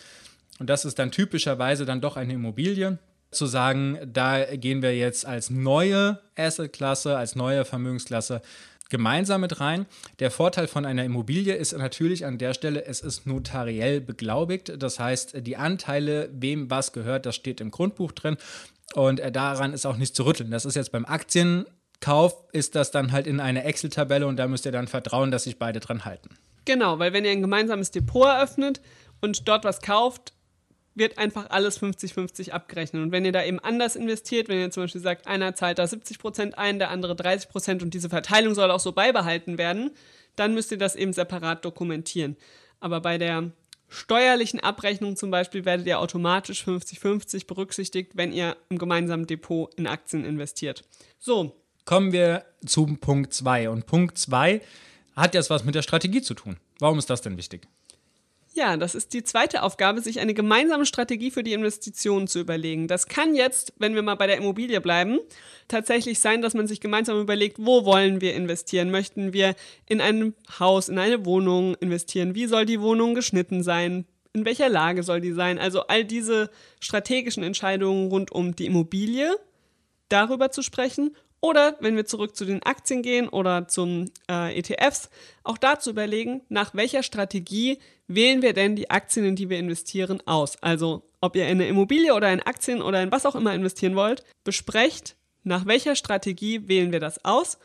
und 0.60 0.70
das 0.70 0.86
ist 0.86 1.00
dann 1.00 1.12
typischerweise 1.12 1.86
dann 1.86 2.02
doch 2.02 2.18
eine 2.18 2.34
Immobilie, 2.34 3.00
zu 3.32 3.46
sagen, 3.46 3.98
da 4.06 4.44
gehen 4.56 4.82
wir 4.82 4.96
jetzt 4.96 5.26
als 5.26 5.50
neue 5.50 6.20
Assetklasse, 6.36 7.18
als 7.18 7.36
neue 7.36 7.66
Vermögensklasse 7.66 8.42
gemeinsam 8.90 9.42
mit 9.42 9.62
rein. 9.62 9.86
Der 10.20 10.32
Vorteil 10.32 10.68
von 10.68 10.86
einer 10.86 11.06
Immobilie 11.06 11.56
ist 11.56 11.72
natürlich 11.72 12.26
an 12.26 12.38
der 12.38 12.54
Stelle, 12.54 12.86
es 12.86 13.00
ist 13.00 13.26
notariell 13.26 14.02
beglaubigt. 14.02 14.74
Das 14.78 15.00
heißt, 15.00 15.48
die 15.48 15.56
Anteile, 15.56 16.30
wem 16.34 16.70
was 16.70 16.92
gehört, 16.92 17.26
das 17.26 17.36
steht 17.36 17.62
im 17.62 17.72
Grundbuch 17.72 18.12
drin. 18.12 18.36
Und 18.94 19.20
äh, 19.20 19.32
daran 19.32 19.74
ist 19.74 19.86
auch 19.86 19.98
nicht 19.98 20.16
zu 20.16 20.26
rütteln. 20.26 20.52
Das 20.52 20.66
ist 20.66 20.76
jetzt 20.76 20.92
beim 20.92 21.06
Aktienkauf, 21.06 22.44
ist 22.52 22.76
das 22.76 22.92
dann 22.92 23.12
halt 23.12 23.28
in 23.28 23.40
einer 23.40 23.66
Excel-Tabelle 23.66 24.28
und 24.28 24.38
da 24.38 24.48
müsst 24.48 24.66
ihr 24.66 24.72
dann 24.72 24.88
vertrauen, 24.88 25.32
dass 25.32 25.46
sich 25.46 25.58
beide 25.60 25.80
dran 25.80 26.06
halten. 26.06 26.30
Genau, 26.66 27.00
weil 27.00 27.14
wenn 27.14 27.26
ihr 27.26 27.32
ein 27.32 27.42
gemeinsames 27.42 27.92
Depot 27.92 28.26
eröffnet 28.26 28.82
und 29.22 29.48
dort 29.48 29.64
was 29.64 29.82
kauft, 29.82 30.34
wird 30.94 31.18
einfach 31.18 31.50
alles 31.50 31.82
50-50 31.82 32.52
abgerechnet. 32.52 33.02
Und 33.02 33.12
wenn 33.12 33.26
ihr 33.26 33.32
da 33.32 33.44
eben 33.44 33.60
anders 33.60 33.96
investiert, 33.96 34.50
wenn 34.50 34.60
ihr 34.60 34.72
zum 34.72 34.84
Beispiel 34.84 35.02
sagt, 35.02 35.26
einer 35.26 35.56
zahlt 35.56 35.80
da 35.80 35.86
70% 35.86 36.54
ein, 36.54 36.80
der 36.80 36.90
andere 36.90 37.14
30% 37.14 37.82
und 37.82 37.94
diese 37.94 38.10
Verteilung 38.10 38.56
soll 38.56 38.72
auch 38.72 38.80
so 38.80 38.92
beibehalten 38.92 39.58
werden, 39.58 39.92
dann 40.36 40.54
müsst 40.54 40.72
ihr 40.72 40.78
das 40.78 40.96
eben 40.96 41.14
separat 41.14 41.64
dokumentieren. 41.64 42.36
Aber 42.80 43.00
bei 43.00 43.18
der 43.18 43.52
steuerlichen 43.92 44.60
Abrechnung 44.60 45.16
zum 45.16 45.30
Beispiel 45.30 45.66
werdet 45.66 45.86
ihr 45.86 46.00
automatisch 46.00 46.64
50-50 46.64 47.46
berücksichtigt, 47.46 48.14
wenn 48.16 48.32
ihr 48.32 48.58
im 48.70 48.78
gemeinsamen 48.78 49.28
Depot 49.28 49.72
in 49.76 49.86
Aktien 49.86 50.26
investiert. 50.26 50.84
So. 51.20 51.56
Kommen 51.86 52.12
wir 52.12 52.46
zu 52.66 52.86
Punkt 52.86 53.34
2. 53.34 53.70
Und 53.70 53.86
Punkt 53.86 54.18
2 54.18 54.62
hat 55.16 55.34
jetzt 55.34 55.50
was 55.50 55.66
mit 55.66 55.76
der 55.76 55.82
Strategie 55.82 56.22
zu 56.22 56.34
tun. 56.34 56.58
Warum 56.80 56.98
ist 56.98 57.10
das 57.10 57.22
denn 57.22 57.38
wichtig? 57.38 57.68
Ja, 58.54 58.76
das 58.76 58.96
ist 58.96 59.14
die 59.14 59.24
zweite 59.24 59.64
Aufgabe, 59.64 60.02
sich 60.02 60.20
eine 60.20 60.34
gemeinsame 60.34 60.86
Strategie 60.86 61.32
für 61.32 61.42
die 61.42 61.54
Investitionen 61.54 62.28
zu 62.28 62.40
überlegen. 62.40 62.90
Das 62.90 63.08
kann 63.08 63.34
jetzt, 63.34 63.74
wenn 63.78 63.96
wir 63.96 64.02
mal 64.02 64.16
bei 64.16 64.28
der 64.28 64.36
Immobilie 64.36 64.82
bleiben, 64.82 65.20
tatsächlich 65.70 66.20
sein, 66.20 66.42
dass 66.42 66.54
man 66.54 66.68
sich 66.68 66.82
gemeinsam 66.82 67.22
überlegt, 67.22 67.58
wo 67.60 67.86
wollen 67.86 68.20
wir 68.20 68.36
investieren? 68.36 68.92
Möchten 68.92 69.32
wir 69.32 69.56
in 69.88 70.02
ein 70.02 70.34
Haus, 70.60 70.90
in 70.90 71.00
eine 71.00 71.26
Wohnung 71.26 71.76
investieren? 71.76 72.36
Wie 72.36 72.46
soll 72.46 72.66
die 72.66 72.82
Wohnung 72.82 73.16
geschnitten 73.16 73.64
sein? 73.64 74.06
In 74.34 74.44
welcher 74.44 74.68
Lage 74.68 75.04
soll 75.04 75.22
die 75.22 75.32
sein? 75.32 75.58
Also 75.58 75.88
all 75.88 76.04
diese 76.04 76.50
strategischen 76.82 77.44
Entscheidungen 77.44 78.10
rund 78.10 78.34
um 78.34 78.54
die 78.54 78.66
Immobilie, 78.66 79.34
darüber 80.10 80.52
zu 80.52 80.62
sprechen 80.62 81.16
oder 81.42 81.76
wenn 81.80 81.96
wir 81.96 82.06
zurück 82.06 82.36
zu 82.36 82.46
den 82.46 82.64
Aktien 82.64 83.02
gehen 83.02 83.28
oder 83.28 83.68
zum 83.68 84.12
äh, 84.30 84.58
ETFs, 84.58 85.10
auch 85.44 85.58
dazu 85.58 85.90
überlegen, 85.90 86.42
nach 86.50 86.74
welcher 86.76 87.04
Strategie 87.04 87.80
wählen 88.08 88.42
wir 88.42 88.54
denn 88.54 88.76
die 88.76 88.90
Aktien, 88.90 89.26
in 89.26 89.36
die 89.36 89.50
wir 89.50 89.58
investieren, 89.58 90.22
aus. 90.26 90.62
Also 90.62 91.04
ob 91.20 91.36
ihr 91.36 91.46
in 91.46 91.60
eine 91.60 91.68
Immobilie 91.68 92.14
oder 92.14 92.32
in 92.32 92.42
Aktien 92.42 92.82
oder 92.82 93.02
in 93.02 93.12
was 93.12 93.26
auch 93.26 93.36
immer 93.36 93.54
investieren 93.54 93.96
wollt, 93.96 94.24
besprecht, 94.44 95.16
nach 95.44 95.66
welcher 95.66 95.96
Strategie 95.96 96.68
wählen 96.68 96.92
wir 96.92 97.00
das 97.00 97.26
aus 97.26 97.58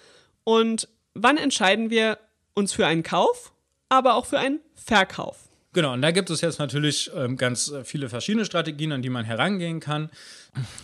und 0.45 0.89
wann 1.15 1.37
entscheiden 1.37 1.91
wir 1.91 2.19
uns 2.55 2.73
für 2.73 2.87
einen 2.87 3.03
Kauf, 3.03 3.53
aber 3.91 4.15
auch 4.15 4.27
für 4.27 4.39
einen 4.39 4.61
Verkauf. 4.75 5.37
Genau, 5.75 5.93
und 5.93 6.01
da 6.01 6.11
gibt 6.11 6.31
es 6.31 6.41
jetzt 6.41 6.59
natürlich 6.59 7.11
ähm, 7.15 7.37
ganz 7.37 7.71
viele 7.85 8.09
verschiedene 8.09 8.47
Strategien, 8.47 8.93
an 8.93 9.03
die 9.03 9.11
man 9.11 9.27
herangehen 9.27 9.81
kann. 9.81 10.11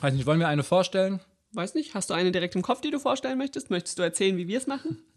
Weiß 0.03 0.13
nicht, 0.13 0.27
wollen 0.27 0.41
wir 0.41 0.49
eine 0.49 0.65
vorstellen? 0.65 1.21
Weiß 1.55 1.75
nicht, 1.75 1.95
hast 1.95 2.11
du 2.11 2.15
eine 2.15 2.33
direkt 2.33 2.57
im 2.57 2.63
Kopf, 2.63 2.81
die 2.81 2.91
du 2.91 2.99
vorstellen 2.99 3.39
möchtest? 3.39 3.71
Möchtest 3.71 3.99
du 3.99 4.03
erzählen, 4.03 4.37
wie 4.37 4.49
wir 4.49 4.59
es 4.59 4.67
machen? 4.67 4.99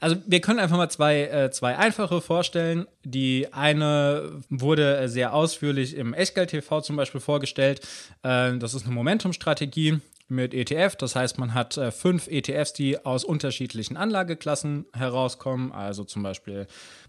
Also 0.00 0.16
wir 0.26 0.42
können 0.42 0.58
einfach 0.58 0.76
mal 0.76 0.90
zwei, 0.90 1.22
äh, 1.22 1.50
zwei 1.50 1.76
einfache 1.78 2.20
vorstellen. 2.20 2.86
Die 3.02 3.50
eine 3.52 4.42
wurde 4.50 5.08
sehr 5.08 5.32
ausführlich 5.32 5.96
im 5.96 6.12
Echtgeld-TV 6.12 6.82
zum 6.82 6.96
Beispiel 6.96 7.20
vorgestellt. 7.20 7.80
Äh, 8.22 8.58
das 8.58 8.74
ist 8.74 8.84
eine 8.84 8.94
Momentum-Strategie 8.94 10.00
mit 10.28 10.52
ETF. 10.52 10.96
Das 10.96 11.16
heißt, 11.16 11.38
man 11.38 11.54
hat 11.54 11.76
äh, 11.76 11.90
fünf 11.90 12.28
ETFs, 12.28 12.74
die 12.74 13.04
aus 13.04 13.24
unterschiedlichen 13.24 13.96
Anlageklassen 13.96 14.86
herauskommen. 14.92 15.72
Also 15.72 16.04
zum 16.04 16.22
Beispiel 16.22 16.66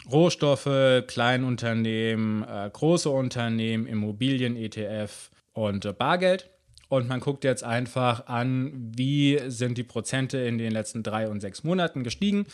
Rohstoffe, 0.09 1.03
Kleinunternehmen, 1.07 2.43
äh, 2.43 2.69
große 2.71 3.09
Unternehmen, 3.09 3.85
Immobilien-ETF 3.85 5.29
und 5.53 5.85
äh, 5.85 5.93
Bargeld. 5.93 6.49
Und 6.89 7.07
man 7.07 7.19
guckt 7.19 7.43
jetzt 7.43 7.63
einfach 7.63 8.25
an, 8.27 8.91
wie 8.95 9.39
sind 9.47 9.77
die 9.77 9.83
Prozente 9.83 10.39
in 10.39 10.57
den 10.57 10.71
letzten 10.71 11.03
drei 11.03 11.29
und 11.29 11.39
sechs 11.39 11.63
Monaten 11.63 12.03
gestiegen. 12.03 12.45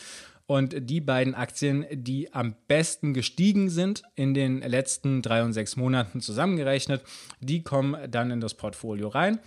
Und 0.46 0.88
die 0.88 1.00
beiden 1.00 1.34
Aktien, 1.34 1.86
die 1.90 2.32
am 2.32 2.54
besten 2.68 3.14
gestiegen 3.14 3.68
sind 3.68 4.02
in 4.14 4.32
den 4.32 4.60
letzten 4.60 5.22
drei 5.22 5.42
und 5.42 5.52
sechs 5.52 5.74
Monaten 5.74 6.20
zusammengerechnet, 6.20 7.02
die 7.40 7.62
kommen 7.62 8.10
dann 8.10 8.30
in 8.30 8.40
das 8.40 8.54
Portfolio 8.54 9.08
rein. 9.08 9.40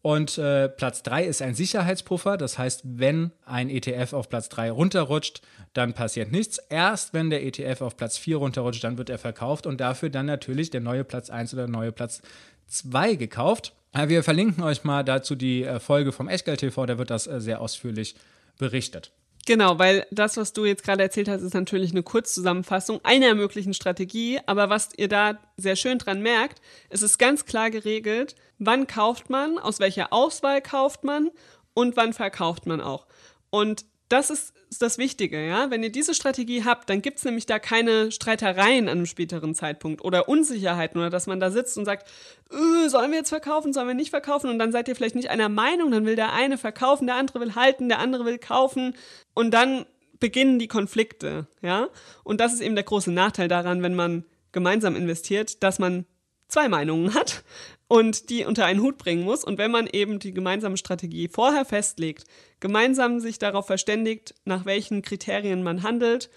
Und 0.00 0.38
äh, 0.38 0.68
Platz 0.68 1.02
3 1.02 1.24
ist 1.24 1.42
ein 1.42 1.54
Sicherheitspuffer. 1.54 2.36
Das 2.36 2.56
heißt, 2.56 2.82
wenn 2.84 3.32
ein 3.44 3.68
ETF 3.68 4.12
auf 4.12 4.28
Platz 4.28 4.48
3 4.48 4.70
runterrutscht, 4.70 5.42
dann 5.74 5.92
passiert 5.92 6.30
nichts. 6.30 6.58
Erst 6.70 7.12
wenn 7.12 7.30
der 7.30 7.44
ETF 7.44 7.82
auf 7.82 7.96
Platz 7.96 8.16
4 8.16 8.36
runterrutscht, 8.36 8.84
dann 8.84 8.96
wird 8.96 9.10
er 9.10 9.18
verkauft 9.18 9.66
und 9.66 9.80
dafür 9.80 10.08
dann 10.08 10.26
natürlich 10.26 10.70
der 10.70 10.80
neue 10.80 11.04
Platz 11.04 11.30
1 11.30 11.52
oder 11.52 11.64
der 11.64 11.72
neue 11.72 11.92
Platz 11.92 12.22
2 12.68 13.16
gekauft. 13.16 13.74
Wir 13.92 14.22
verlinken 14.22 14.62
euch 14.62 14.84
mal 14.84 15.02
dazu 15.02 15.34
die 15.34 15.64
äh, 15.64 15.80
Folge 15.80 16.12
vom 16.12 16.28
Echtgeld 16.28 16.60
TV, 16.60 16.86
da 16.86 16.98
wird 16.98 17.10
das 17.10 17.26
äh, 17.26 17.40
sehr 17.40 17.60
ausführlich 17.60 18.14
berichtet. 18.58 19.12
Genau, 19.46 19.78
weil 19.78 20.06
das, 20.10 20.36
was 20.36 20.52
du 20.52 20.66
jetzt 20.66 20.84
gerade 20.84 21.02
erzählt 21.02 21.26
hast, 21.26 21.40
ist 21.40 21.54
natürlich 21.54 21.92
eine 21.92 22.02
Kurzzusammenfassung 22.02 23.00
einer 23.02 23.34
möglichen 23.34 23.72
Strategie. 23.72 24.40
Aber 24.44 24.68
was 24.68 24.90
ihr 24.94 25.08
da 25.08 25.38
sehr 25.56 25.74
schön 25.74 25.96
dran 25.96 26.20
merkt, 26.20 26.60
es 26.90 27.00
ist 27.00 27.16
ganz 27.16 27.46
klar 27.46 27.70
geregelt, 27.70 28.34
wann 28.58 28.86
kauft 28.86 29.30
man, 29.30 29.58
aus 29.58 29.80
welcher 29.80 30.12
Auswahl 30.12 30.60
kauft 30.60 31.02
man 31.02 31.30
und 31.72 31.96
wann 31.96 32.12
verkauft 32.12 32.66
man 32.66 32.82
auch. 32.82 33.06
Und 33.48 33.86
das 34.10 34.28
ist 34.28 34.52
das 34.70 34.98
Wichtige, 34.98 35.46
ja. 35.46 35.70
Wenn 35.70 35.82
ihr 35.82 35.90
diese 35.90 36.14
Strategie 36.14 36.64
habt, 36.64 36.90
dann 36.90 37.00
gibt 37.00 37.18
es 37.18 37.24
nämlich 37.24 37.46
da 37.46 37.58
keine 37.58 38.12
Streitereien 38.12 38.88
an 38.88 38.98
einem 38.98 39.06
späteren 39.06 39.54
Zeitpunkt 39.54 40.04
oder 40.04 40.28
Unsicherheiten 40.28 40.98
oder 41.00 41.10
dass 41.10 41.26
man 41.26 41.40
da 41.40 41.50
sitzt 41.50 41.78
und 41.78 41.86
sagt, 41.86 42.08
äh, 42.50 42.88
sollen 42.88 43.10
wir 43.10 43.18
jetzt 43.18 43.30
verkaufen, 43.30 43.72
sollen 43.72 43.88
wir 43.88 43.94
nicht 43.94 44.10
verkaufen 44.10 44.50
und 44.50 44.58
dann 44.58 44.72
seid 44.72 44.88
ihr 44.88 44.96
vielleicht 44.96 45.14
nicht 45.14 45.30
einer 45.30 45.48
Meinung, 45.48 45.90
dann 45.90 46.04
will 46.04 46.16
der 46.16 46.32
eine 46.32 46.58
verkaufen, 46.58 47.06
der 47.06 47.16
andere 47.16 47.40
will 47.40 47.54
halten, 47.54 47.88
der 47.88 48.00
andere 48.00 48.24
will 48.26 48.38
kaufen 48.38 48.94
und 49.34 49.52
dann 49.52 49.86
beginnen 50.20 50.58
die 50.58 50.68
Konflikte, 50.68 51.46
ja. 51.62 51.88
Und 52.24 52.40
das 52.40 52.52
ist 52.52 52.60
eben 52.60 52.74
der 52.74 52.84
große 52.84 53.12
Nachteil 53.12 53.48
daran, 53.48 53.82
wenn 53.82 53.94
man 53.94 54.24
gemeinsam 54.52 54.96
investiert, 54.96 55.62
dass 55.62 55.78
man 55.78 56.04
zwei 56.48 56.68
Meinungen 56.68 57.14
hat 57.14 57.44
und 57.88 58.28
die 58.28 58.44
unter 58.44 58.66
einen 58.66 58.82
Hut 58.82 58.98
bringen 58.98 59.24
muss. 59.24 59.42
Und 59.42 59.58
wenn 59.58 59.70
man 59.70 59.86
eben 59.86 60.18
die 60.18 60.32
gemeinsame 60.32 60.76
Strategie 60.76 61.28
vorher 61.28 61.64
festlegt, 61.64 62.24
gemeinsam 62.60 63.18
sich 63.18 63.38
darauf 63.38 63.66
verständigt, 63.66 64.34
nach 64.44 64.66
welchen 64.66 65.02
Kriterien 65.02 65.62
man 65.62 65.82
handelt, 65.82 66.30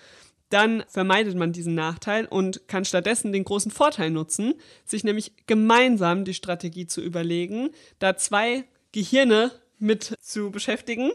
dann 0.49 0.83
vermeidet 0.89 1.35
man 1.35 1.53
diesen 1.53 1.75
Nachteil 1.75 2.25
und 2.25 2.67
kann 2.67 2.83
stattdessen 2.83 3.31
den 3.31 3.45
großen 3.45 3.71
Vorteil 3.71 4.09
nutzen, 4.09 4.55
sich 4.85 5.03
nämlich 5.03 5.33
gemeinsam 5.45 6.25
die 6.25 6.33
Strategie 6.33 6.87
zu 6.87 7.01
überlegen, 7.01 7.69
da 7.99 8.17
zwei 8.17 8.65
Gehirne 8.91 9.51
mit 9.79 10.15
zu 10.21 10.51
beschäftigen 10.51 11.11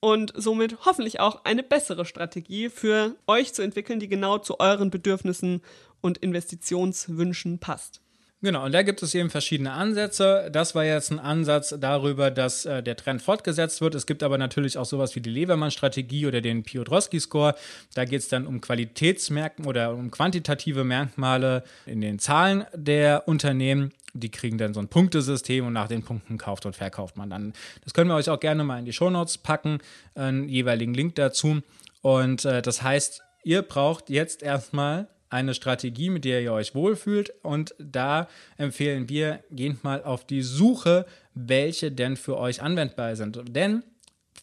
und 0.00 0.32
somit 0.34 0.84
hoffentlich 0.84 1.20
auch 1.20 1.44
eine 1.44 1.62
bessere 1.62 2.04
Strategie 2.04 2.68
für 2.68 3.14
euch 3.28 3.54
zu 3.54 3.62
entwickeln, 3.62 4.00
die 4.00 4.08
genau 4.08 4.38
zu 4.38 4.58
euren 4.58 4.90
Bedürfnissen 4.90 5.62
und 6.00 6.18
Investitionswünschen 6.18 7.60
passt. 7.60 8.00
Genau, 8.44 8.64
und 8.64 8.72
da 8.72 8.82
gibt 8.82 9.00
es 9.04 9.14
eben 9.14 9.30
verschiedene 9.30 9.70
Ansätze. 9.70 10.50
Das 10.50 10.74
war 10.74 10.84
jetzt 10.84 11.12
ein 11.12 11.20
Ansatz 11.20 11.76
darüber, 11.78 12.32
dass 12.32 12.64
äh, 12.64 12.82
der 12.82 12.96
Trend 12.96 13.22
fortgesetzt 13.22 13.80
wird. 13.80 13.94
Es 13.94 14.04
gibt 14.04 14.24
aber 14.24 14.36
natürlich 14.36 14.76
auch 14.78 14.84
sowas 14.84 15.14
wie 15.14 15.20
die 15.20 15.30
Levermann-Strategie 15.30 16.26
oder 16.26 16.40
den 16.40 16.64
Piotrowski-Score. 16.64 17.54
Da 17.94 18.04
geht 18.04 18.20
es 18.20 18.28
dann 18.28 18.48
um 18.48 18.60
Qualitätsmerkmale 18.60 19.68
oder 19.68 19.94
um 19.94 20.10
quantitative 20.10 20.82
Merkmale 20.82 21.62
in 21.86 22.00
den 22.00 22.18
Zahlen 22.18 22.64
der 22.74 23.28
Unternehmen. 23.28 23.92
Die 24.12 24.32
kriegen 24.32 24.58
dann 24.58 24.74
so 24.74 24.80
ein 24.80 24.88
Punktesystem 24.88 25.64
und 25.64 25.72
nach 25.72 25.86
den 25.86 26.02
Punkten 26.02 26.36
kauft 26.36 26.66
und 26.66 26.74
verkauft 26.74 27.16
man 27.16 27.30
dann. 27.30 27.52
Das 27.84 27.94
können 27.94 28.10
wir 28.10 28.16
euch 28.16 28.28
auch 28.28 28.40
gerne 28.40 28.64
mal 28.64 28.80
in 28.80 28.84
die 28.84 28.92
Shownotes 28.92 29.38
packen, 29.38 29.78
einen 30.16 30.48
jeweiligen 30.48 30.94
Link 30.94 31.14
dazu. 31.14 31.60
Und 32.00 32.44
äh, 32.44 32.60
das 32.60 32.82
heißt, 32.82 33.22
ihr 33.44 33.62
braucht 33.62 34.10
jetzt 34.10 34.42
erstmal 34.42 35.06
eine 35.32 35.54
Strategie, 35.54 36.10
mit 36.10 36.24
der 36.24 36.42
ihr 36.42 36.52
euch 36.52 36.74
wohlfühlt. 36.74 37.32
Und 37.42 37.74
da 37.78 38.28
empfehlen 38.58 39.08
wir, 39.08 39.42
geht 39.50 39.82
mal 39.82 40.02
auf 40.04 40.26
die 40.26 40.42
Suche, 40.42 41.06
welche 41.34 41.90
denn 41.90 42.16
für 42.16 42.36
euch 42.36 42.62
anwendbar 42.62 43.16
sind. 43.16 43.40
Denn 43.48 43.82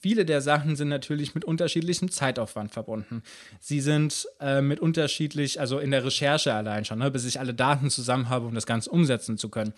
viele 0.01 0.25
der 0.25 0.41
Sachen 0.41 0.75
sind 0.75 0.89
natürlich 0.89 1.36
mit 1.36 1.46
unterschiedlichem 1.46 2.10
Zeitaufwand 2.10 2.72
verbunden. 2.72 3.22
Sie 3.60 3.81
sind 3.81 4.27
äh, 4.39 4.62
mit 4.62 4.79
unterschiedlich, 4.79 5.60
also 5.60 5.79
in 5.79 5.91
der 5.91 6.03
Recherche 6.03 6.53
allein 6.53 6.86
schon, 6.86 7.00
ne, 7.00 7.12
bis 7.12 7.25
ich 7.25 7.39
alle 7.39 7.53
Daten 7.53 7.89
zusammen 7.89 8.29
habe, 8.29 8.48
um 8.48 8.55
das 8.55 8.65
Ganze 8.65 8.89
umsetzen 8.89 9.38
zu 9.38 9.50
können. 9.50 9.74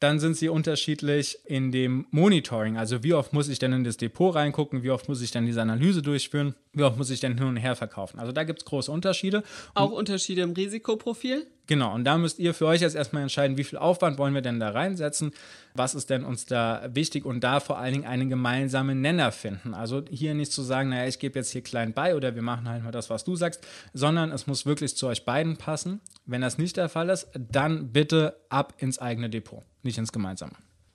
Dann 0.00 0.20
sind 0.20 0.36
sie 0.36 0.48
unterschiedlich 0.48 1.38
in 1.44 1.72
dem 1.72 2.06
Monitoring. 2.10 2.76
Also 2.76 3.02
wie 3.02 3.14
oft 3.14 3.32
muss 3.32 3.48
ich 3.48 3.58
denn 3.58 3.72
in 3.72 3.84
das 3.84 3.96
Depot 3.96 4.34
reingucken, 4.34 4.82
wie 4.82 4.90
oft 4.90 5.08
muss 5.08 5.20
ich 5.20 5.32
denn 5.32 5.46
diese 5.46 5.60
Analyse 5.60 6.02
durchführen, 6.02 6.54
wie 6.72 6.84
oft 6.84 6.96
muss 6.96 7.10
ich 7.10 7.20
denn 7.20 7.36
hin 7.36 7.46
und 7.46 7.56
her 7.56 7.74
verkaufen. 7.74 8.20
Also 8.20 8.32
da 8.32 8.44
gibt 8.44 8.60
es 8.60 8.64
große 8.64 8.92
Unterschiede. 8.92 9.42
Auch 9.74 9.90
Unterschiede 9.90 10.42
im 10.42 10.52
Risikoprofil? 10.52 11.46
Genau, 11.68 11.94
und 11.94 12.04
da 12.04 12.16
müsst 12.16 12.38
ihr 12.38 12.54
für 12.54 12.66
euch 12.66 12.80
jetzt 12.80 12.96
erstmal 12.96 13.22
entscheiden, 13.22 13.58
wie 13.58 13.62
viel 13.64 13.78
Aufwand 13.78 14.16
wollen 14.16 14.32
wir 14.32 14.40
denn 14.40 14.58
da 14.58 14.70
reinsetzen, 14.70 15.32
was 15.74 15.94
ist 15.94 16.08
denn 16.08 16.24
uns 16.24 16.46
da 16.46 16.88
wichtig 16.94 17.26
und 17.26 17.44
da 17.44 17.60
vor 17.60 17.78
allen 17.78 17.92
Dingen 17.92 18.06
einen 18.06 18.30
gemeinsamen 18.30 19.02
Nenner 19.02 19.32
finden. 19.32 19.74
Also 19.74 20.02
hier 20.08 20.32
nicht 20.32 20.50
zu 20.50 20.62
sagen, 20.62 20.88
naja, 20.88 21.06
ich 21.06 21.18
gebe 21.18 21.38
jetzt 21.38 21.50
hier 21.50 21.60
klein 21.60 21.92
bei 21.92 22.16
oder 22.16 22.34
wir 22.34 22.40
machen 22.40 22.66
halt 22.70 22.84
mal 22.84 22.90
das, 22.90 23.10
was 23.10 23.22
du 23.22 23.36
sagst, 23.36 23.66
sondern 23.92 24.32
es 24.32 24.46
muss 24.46 24.64
wirklich 24.64 24.96
zu 24.96 25.08
euch 25.08 25.26
beiden 25.26 25.58
passen. 25.58 26.00
Wenn 26.24 26.40
das 26.40 26.56
nicht 26.56 26.78
der 26.78 26.88
Fall 26.88 27.10
ist, 27.10 27.28
dann 27.34 27.92
bitte 27.92 28.40
ab 28.48 28.72
ins 28.78 28.98
eigene 28.98 29.28
Depot, 29.28 29.62
nicht 29.82 29.98
ins 29.98 30.10
gemeinsame. 30.10 30.52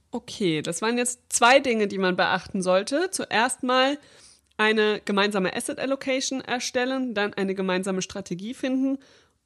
Okay, 0.09 0.63
das 0.63 0.81
waren 0.81 0.97
jetzt 0.97 1.21
zwei 1.29 1.59
Dinge, 1.59 1.87
die 1.87 1.99
man 1.99 2.15
beachten 2.15 2.63
sollte. 2.63 3.11
Zuerst 3.11 3.61
mal 3.61 3.99
eine 4.57 5.01
gemeinsame 5.05 5.55
Asset 5.55 5.79
Allocation 5.79 6.41
erstellen, 6.41 7.13
dann 7.13 7.35
eine 7.35 7.53
gemeinsame 7.53 8.01
Strategie 8.01 8.55
finden 8.55 8.97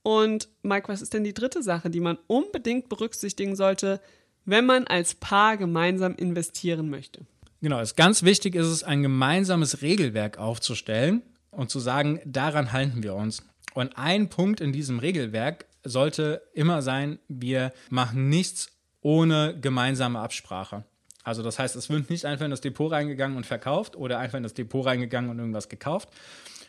und 0.07 0.47
Mike, 0.63 0.87
was 0.87 1.01
ist 1.01 1.13
denn 1.13 1.25
die 1.25 1.33
dritte 1.33 1.61
Sache, 1.61 1.89
die 1.89 1.99
man 1.99 2.17
unbedingt 2.27 2.87
berücksichtigen 2.87 3.57
sollte, 3.57 3.99
wenn 4.45 4.65
man 4.65 4.87
als 4.87 5.15
Paar 5.15 5.57
gemeinsam 5.57 6.15
investieren 6.15 6.89
möchte? 6.89 7.25
Genau, 7.61 7.81
es 7.81 7.97
ganz 7.97 8.23
wichtig 8.23 8.55
ist 8.55 8.67
es, 8.67 8.83
ein 8.83 9.03
gemeinsames 9.03 9.81
Regelwerk 9.81 10.37
aufzustellen 10.37 11.23
und 11.51 11.69
zu 11.69 11.81
sagen, 11.81 12.21
daran 12.23 12.71
halten 12.71 13.03
wir 13.03 13.15
uns. 13.15 13.43
Und 13.73 13.97
ein 13.97 14.29
Punkt 14.29 14.61
in 14.61 14.71
diesem 14.71 14.99
Regelwerk 14.99 15.65
sollte 15.83 16.41
immer 16.53 16.81
sein, 16.81 17.19
wir 17.27 17.73
machen 17.89 18.29
nichts 18.29 18.69
ohne 19.01 19.59
gemeinsame 19.59 20.19
Absprache. 20.19 20.85
Also 21.25 21.43
das 21.43 21.59
heißt, 21.59 21.75
es 21.75 21.89
wird 21.89 22.09
nicht 22.09 22.23
einfach 22.23 22.45
in 22.45 22.51
das 22.51 22.61
Depot 22.61 22.89
reingegangen 22.89 23.35
und 23.35 23.45
verkauft 23.45 23.97
oder 23.97 24.19
einfach 24.19 24.37
in 24.37 24.43
das 24.43 24.53
Depot 24.53 24.85
reingegangen 24.85 25.29
und 25.29 25.37
irgendwas 25.37 25.67
gekauft, 25.67 26.07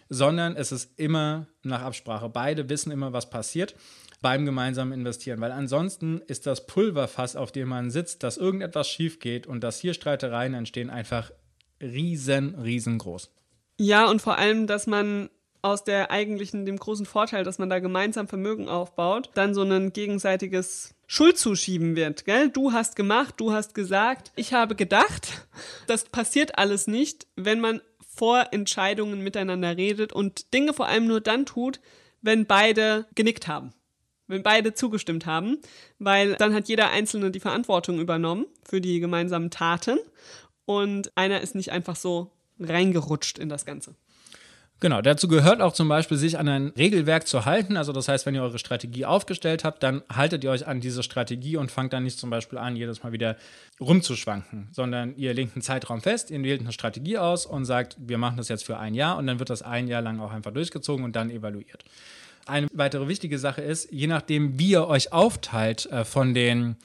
sondern 0.09 0.57
es 0.57 0.73
ist 0.73 0.99
immer 0.99 1.47
nach 1.63 1.83
Absprache. 1.83 2.29
Beide 2.29 2.69
wissen 2.69 2.91
immer, 2.91 3.13
was 3.13 3.31
passiert 3.31 3.75
beim 4.21 4.45
gemeinsamen 4.45 4.93
Investieren, 4.93 5.41
weil 5.41 5.53
ansonsten 5.53 6.21
ist 6.27 6.47
das 6.47 6.67
Pulverfass, 6.67 7.37
auf 7.37 7.53
dem 7.53 7.69
man 7.69 7.91
sitzt, 7.91 8.23
dass 8.23 8.37
irgendetwas 8.37 8.89
schief 8.89 9.21
geht 9.21 9.47
und 9.47 9.63
dass 9.63 9.79
hier 9.79 9.95
Streitereien 9.95 10.55
entstehen, 10.55 10.91
einfach 10.91 11.31
riesen, 11.81 12.57
riesengroß. 12.57 13.31
Ja, 13.79 14.11
und 14.11 14.21
vor 14.21 14.39
allem, 14.39 14.67
dass 14.67 14.89
man 14.89 15.31
aus 15.63 15.85
der 15.85 16.11
eigentlichen, 16.11 16.67
dem 16.67 16.79
großen 16.79 17.07
Vorteil, 17.07 17.45
dass 17.45 17.59
man 17.59 17.71
da 17.71 17.79
gemeinsam 17.79 18.29
Vermögen 18.29 18.69
aufbaut, 18.69 19.31
dann 19.35 19.55
so 19.55 19.63
ein 19.63 19.93
gegenseitiges 19.93 20.95
Schuld 21.07 21.39
zuschieben 21.39 21.97
wird, 21.97 22.25
gell? 22.25 22.51
Du 22.51 22.73
hast 22.73 22.97
gemacht, 22.97 23.35
du 23.39 23.53
hast 23.53 23.75
gesagt, 23.75 24.33
ich 24.37 24.53
habe 24.53 24.75
gedacht. 24.75 25.47
Das 25.87 26.05
passiert 26.05 26.59
alles 26.59 26.87
nicht, 26.87 27.27
wenn 27.35 27.61
man 27.61 27.81
vor 28.19 28.49
Entscheidungen 28.51 29.23
miteinander 29.23 29.77
redet 29.77 30.13
und 30.13 30.53
Dinge 30.53 30.75
vor 30.75 30.89
allem 30.89 31.07
nur 31.07 31.21
dann 31.21 31.47
tut, 31.47 31.81
wenn 32.21 32.47
beide 32.47 33.07
genickt 33.15 33.47
haben. 33.47 33.73
Wenn 34.27 34.43
beide 34.43 34.75
zugestimmt 34.75 35.25
haben, 35.25 35.59
weil 35.99 36.35
dann 36.35 36.53
hat 36.53 36.69
jeder 36.69 36.91
Einzelne 36.91 37.31
die 37.31 37.41
Verantwortung 37.41 37.99
übernommen 37.99 38.45
für 38.69 38.81
die 38.81 39.01
gemeinsamen 39.01 39.51
Taten 39.51 39.99
und 40.67 41.17
einer 41.17 41.41
ist 41.41 41.55
nicht 41.55 41.73
einfach 41.73 41.97
so 41.97 42.33
reingerutscht 42.61 43.39
in 43.39 43.49
das 43.49 43.65
Ganze. 43.65 43.95
Genau, 44.81 45.03
dazu 45.03 45.27
gehört 45.27 45.61
auch 45.61 45.73
zum 45.73 45.89
Beispiel, 45.89 46.17
sich 46.17 46.39
an 46.39 46.49
ein 46.49 46.69
Regelwerk 46.79 47.27
zu 47.27 47.45
halten. 47.45 47.77
Also 47.77 47.93
das 47.93 48.07
heißt, 48.07 48.27
wenn 48.27 48.37
ihr 48.37 48.43
eure 48.43 48.61
Strategie 48.61 49.05
aufgestellt 49.05 49.65
habt, 49.65 49.83
dann 49.83 50.03
haltet 50.09 50.45
ihr 50.45 50.53
euch 50.53 50.69
an 50.69 50.81
diese 50.81 51.03
Strategie 51.03 51.57
und 51.57 51.73
fangt 51.73 51.93
dann 51.93 52.05
nicht 52.05 52.19
zum 52.19 52.31
Beispiel 52.31 52.59
an, 52.59 52.77
jedes 52.77 53.03
Mal 53.03 53.11
wieder 53.11 53.37
rumzuschwanken, 53.81 54.69
sondern 54.71 55.17
ihr 55.17 55.35
legt 55.35 55.57
einen 55.57 55.63
Zeitraum 55.63 56.01
fest, 56.01 56.31
ihr 56.31 56.41
wählt 56.45 56.61
eine 56.61 56.73
Strategie 56.73 57.19
aus 57.19 57.45
und 57.45 57.65
sagt, 57.65 57.97
wir 57.99 58.19
machen 58.19 58.37
das 58.37 58.49
jetzt 58.49 58.65
für 58.65 58.79
ein 58.79 58.95
Jahr 58.95 59.17
und 59.17 59.27
dann 59.27 59.41
wird 59.41 59.51
das 59.51 59.63
ein 59.63 59.89
Jahr 59.89 60.03
lang 60.03 60.21
auch 60.21 60.31
einfach 60.31 60.53
durchgezogen 60.53 61.05
und 61.05 61.17
dann 61.17 61.31
evaluiert. 61.31 61.85
Eine 62.47 62.69
weitere 62.73 63.09
wichtige 63.09 63.39
Sache 63.39 63.63
ist, 63.63 63.91
je 63.91 64.07
nachdem, 64.07 64.61
wie 64.61 64.71
ihr 64.71 64.87
euch 64.87 65.13
aufteilt 65.13 65.87
äh, 65.87 66.05
von 66.05 66.35
den 66.35 66.77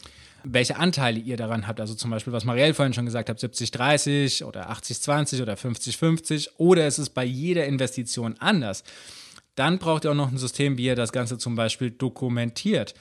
welche 0.43 0.77
Anteile 0.77 1.19
ihr 1.19 1.37
daran 1.37 1.67
habt. 1.67 1.79
Also 1.79 1.95
zum 1.95 2.11
Beispiel, 2.11 2.33
was 2.33 2.45
Marielle 2.45 2.73
vorhin 2.73 2.93
schon 2.93 3.05
gesagt 3.05 3.29
hat, 3.29 3.39
70-30 3.39 4.43
oder 4.43 4.71
80-20 4.71 5.41
oder 5.41 5.53
50-50 5.53 6.49
oder 6.57 6.85
es 6.85 6.99
ist 6.99 7.11
bei 7.11 7.23
jeder 7.23 7.65
Investition 7.65 8.35
anders. 8.39 8.83
Dann 9.55 9.79
braucht 9.79 10.05
ihr 10.05 10.11
auch 10.11 10.15
noch 10.15 10.31
ein 10.31 10.37
System, 10.37 10.77
wie 10.77 10.85
ihr 10.85 10.95
das 10.95 11.11
Ganze 11.11 11.37
zum 11.37 11.55
Beispiel 11.55 11.91
dokumentiert. 11.91 12.93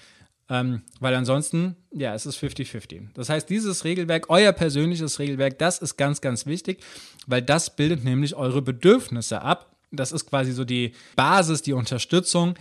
Ähm, 0.48 0.82
weil 1.00 1.14
ansonsten, 1.14 1.76
ja, 1.92 2.14
es 2.14 2.26
ist 2.26 2.36
50-50. 2.36 3.08
Das 3.14 3.28
heißt, 3.28 3.48
dieses 3.48 3.84
Regelwerk, 3.84 4.28
euer 4.28 4.52
persönliches 4.52 5.18
Regelwerk, 5.18 5.58
das 5.58 5.78
ist 5.78 5.96
ganz, 5.96 6.20
ganz 6.20 6.46
wichtig, 6.46 6.82
weil 7.26 7.42
das 7.42 7.74
bildet 7.74 8.04
nämlich 8.04 8.34
eure 8.34 8.60
Bedürfnisse 8.60 9.40
ab. 9.40 9.76
Das 9.92 10.12
ist 10.12 10.26
quasi 10.26 10.52
so 10.52 10.64
die 10.64 10.92
Basis, 11.16 11.62
die 11.62 11.72
Unterstützung, 11.72 12.54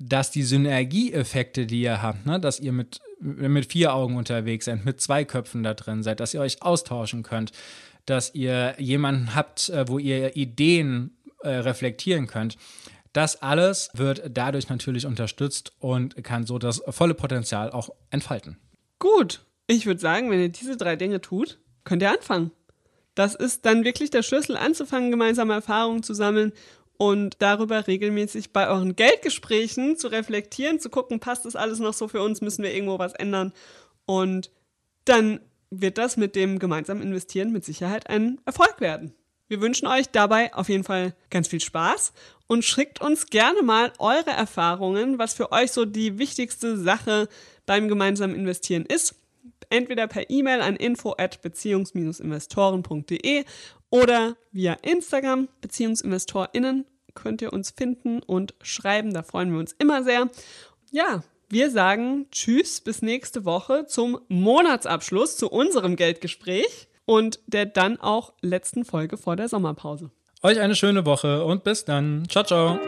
dass 0.00 0.30
die 0.30 0.42
Synergieeffekte, 0.42 1.66
die 1.66 1.82
ihr 1.82 2.02
habt, 2.02 2.24
ne, 2.24 2.40
dass 2.40 2.58
ihr 2.58 2.72
mit, 2.72 3.00
mit 3.20 3.70
vier 3.70 3.94
Augen 3.94 4.16
unterwegs 4.16 4.64
seid, 4.64 4.84
mit 4.84 5.00
zwei 5.00 5.24
Köpfen 5.24 5.62
da 5.62 5.74
drin 5.74 6.02
seid, 6.02 6.20
dass 6.20 6.32
ihr 6.32 6.40
euch 6.40 6.62
austauschen 6.62 7.22
könnt, 7.22 7.52
dass 8.06 8.34
ihr 8.34 8.74
jemanden 8.78 9.34
habt, 9.34 9.68
äh, 9.68 9.86
wo 9.86 9.98
ihr 9.98 10.36
Ideen 10.36 11.16
äh, 11.42 11.50
reflektieren 11.50 12.26
könnt. 12.26 12.56
Das 13.12 13.42
alles 13.42 13.90
wird 13.92 14.22
dadurch 14.32 14.68
natürlich 14.68 15.04
unterstützt 15.04 15.72
und 15.80 16.22
kann 16.24 16.46
so 16.46 16.58
das 16.58 16.82
volle 16.88 17.14
Potenzial 17.14 17.70
auch 17.70 17.90
entfalten. 18.10 18.56
Gut, 18.98 19.44
ich 19.66 19.84
würde 19.84 20.00
sagen, 20.00 20.30
wenn 20.30 20.40
ihr 20.40 20.48
diese 20.48 20.76
drei 20.76 20.96
Dinge 20.96 21.20
tut, 21.20 21.58
könnt 21.84 22.02
ihr 22.02 22.10
anfangen. 22.10 22.52
Das 23.14 23.34
ist 23.34 23.66
dann 23.66 23.84
wirklich 23.84 24.10
der 24.10 24.22
Schlüssel 24.22 24.56
anzufangen, 24.56 25.10
gemeinsame 25.10 25.52
Erfahrungen 25.52 26.02
zu 26.02 26.14
sammeln 26.14 26.52
und 27.00 27.36
darüber 27.38 27.86
regelmäßig 27.86 28.52
bei 28.52 28.68
euren 28.68 28.94
Geldgesprächen 28.94 29.96
zu 29.96 30.08
reflektieren, 30.08 30.80
zu 30.80 30.90
gucken, 30.90 31.18
passt 31.18 31.46
das 31.46 31.56
alles 31.56 31.78
noch 31.78 31.94
so 31.94 32.08
für 32.08 32.20
uns, 32.20 32.42
müssen 32.42 32.62
wir 32.62 32.74
irgendwo 32.74 32.98
was 32.98 33.14
ändern. 33.14 33.54
Und 34.04 34.50
dann 35.06 35.40
wird 35.70 35.96
das 35.96 36.18
mit 36.18 36.36
dem 36.36 36.58
gemeinsamen 36.58 37.00
Investieren 37.00 37.52
mit 37.52 37.64
Sicherheit 37.64 38.10
ein 38.10 38.38
Erfolg 38.44 38.82
werden. 38.82 39.14
Wir 39.48 39.62
wünschen 39.62 39.86
euch 39.86 40.10
dabei 40.10 40.52
auf 40.52 40.68
jeden 40.68 40.84
Fall 40.84 41.14
ganz 41.30 41.48
viel 41.48 41.62
Spaß 41.62 42.12
und 42.48 42.66
schickt 42.66 43.00
uns 43.00 43.28
gerne 43.28 43.62
mal 43.62 43.94
eure 43.98 44.32
Erfahrungen, 44.32 45.18
was 45.18 45.32
für 45.32 45.52
euch 45.52 45.72
so 45.72 45.86
die 45.86 46.18
wichtigste 46.18 46.76
Sache 46.76 47.30
beim 47.64 47.88
gemeinsamen 47.88 48.34
Investieren 48.34 48.84
ist. 48.84 49.14
Entweder 49.70 50.06
per 50.06 50.28
E-Mail 50.28 50.60
an 50.60 50.76
info 50.76 51.14
at 51.16 51.40
beziehungs-investoren.de 51.40 53.46
oder 53.90 54.36
via 54.52 54.74
Instagram 54.82 55.48
BeziehungsinvestorInnen 55.60 56.86
könnt 57.14 57.42
ihr 57.42 57.52
uns 57.52 57.70
finden 57.70 58.22
und 58.22 58.54
schreiben. 58.62 59.12
Da 59.12 59.22
freuen 59.22 59.52
wir 59.52 59.58
uns 59.58 59.72
immer 59.78 60.02
sehr. 60.02 60.28
Ja, 60.90 61.22
wir 61.48 61.70
sagen 61.70 62.26
Tschüss 62.30 62.80
bis 62.80 63.02
nächste 63.02 63.44
Woche 63.44 63.86
zum 63.86 64.20
Monatsabschluss, 64.28 65.36
zu 65.36 65.50
unserem 65.50 65.96
Geldgespräch 65.96 66.88
und 67.04 67.40
der 67.46 67.66
dann 67.66 68.00
auch 68.00 68.32
letzten 68.40 68.84
Folge 68.84 69.16
vor 69.16 69.34
der 69.36 69.48
Sommerpause. 69.48 70.10
Euch 70.42 70.60
eine 70.60 70.76
schöne 70.76 71.04
Woche 71.04 71.44
und 71.44 71.64
bis 71.64 71.84
dann. 71.84 72.26
Ciao, 72.28 72.44
ciao. 72.44 72.78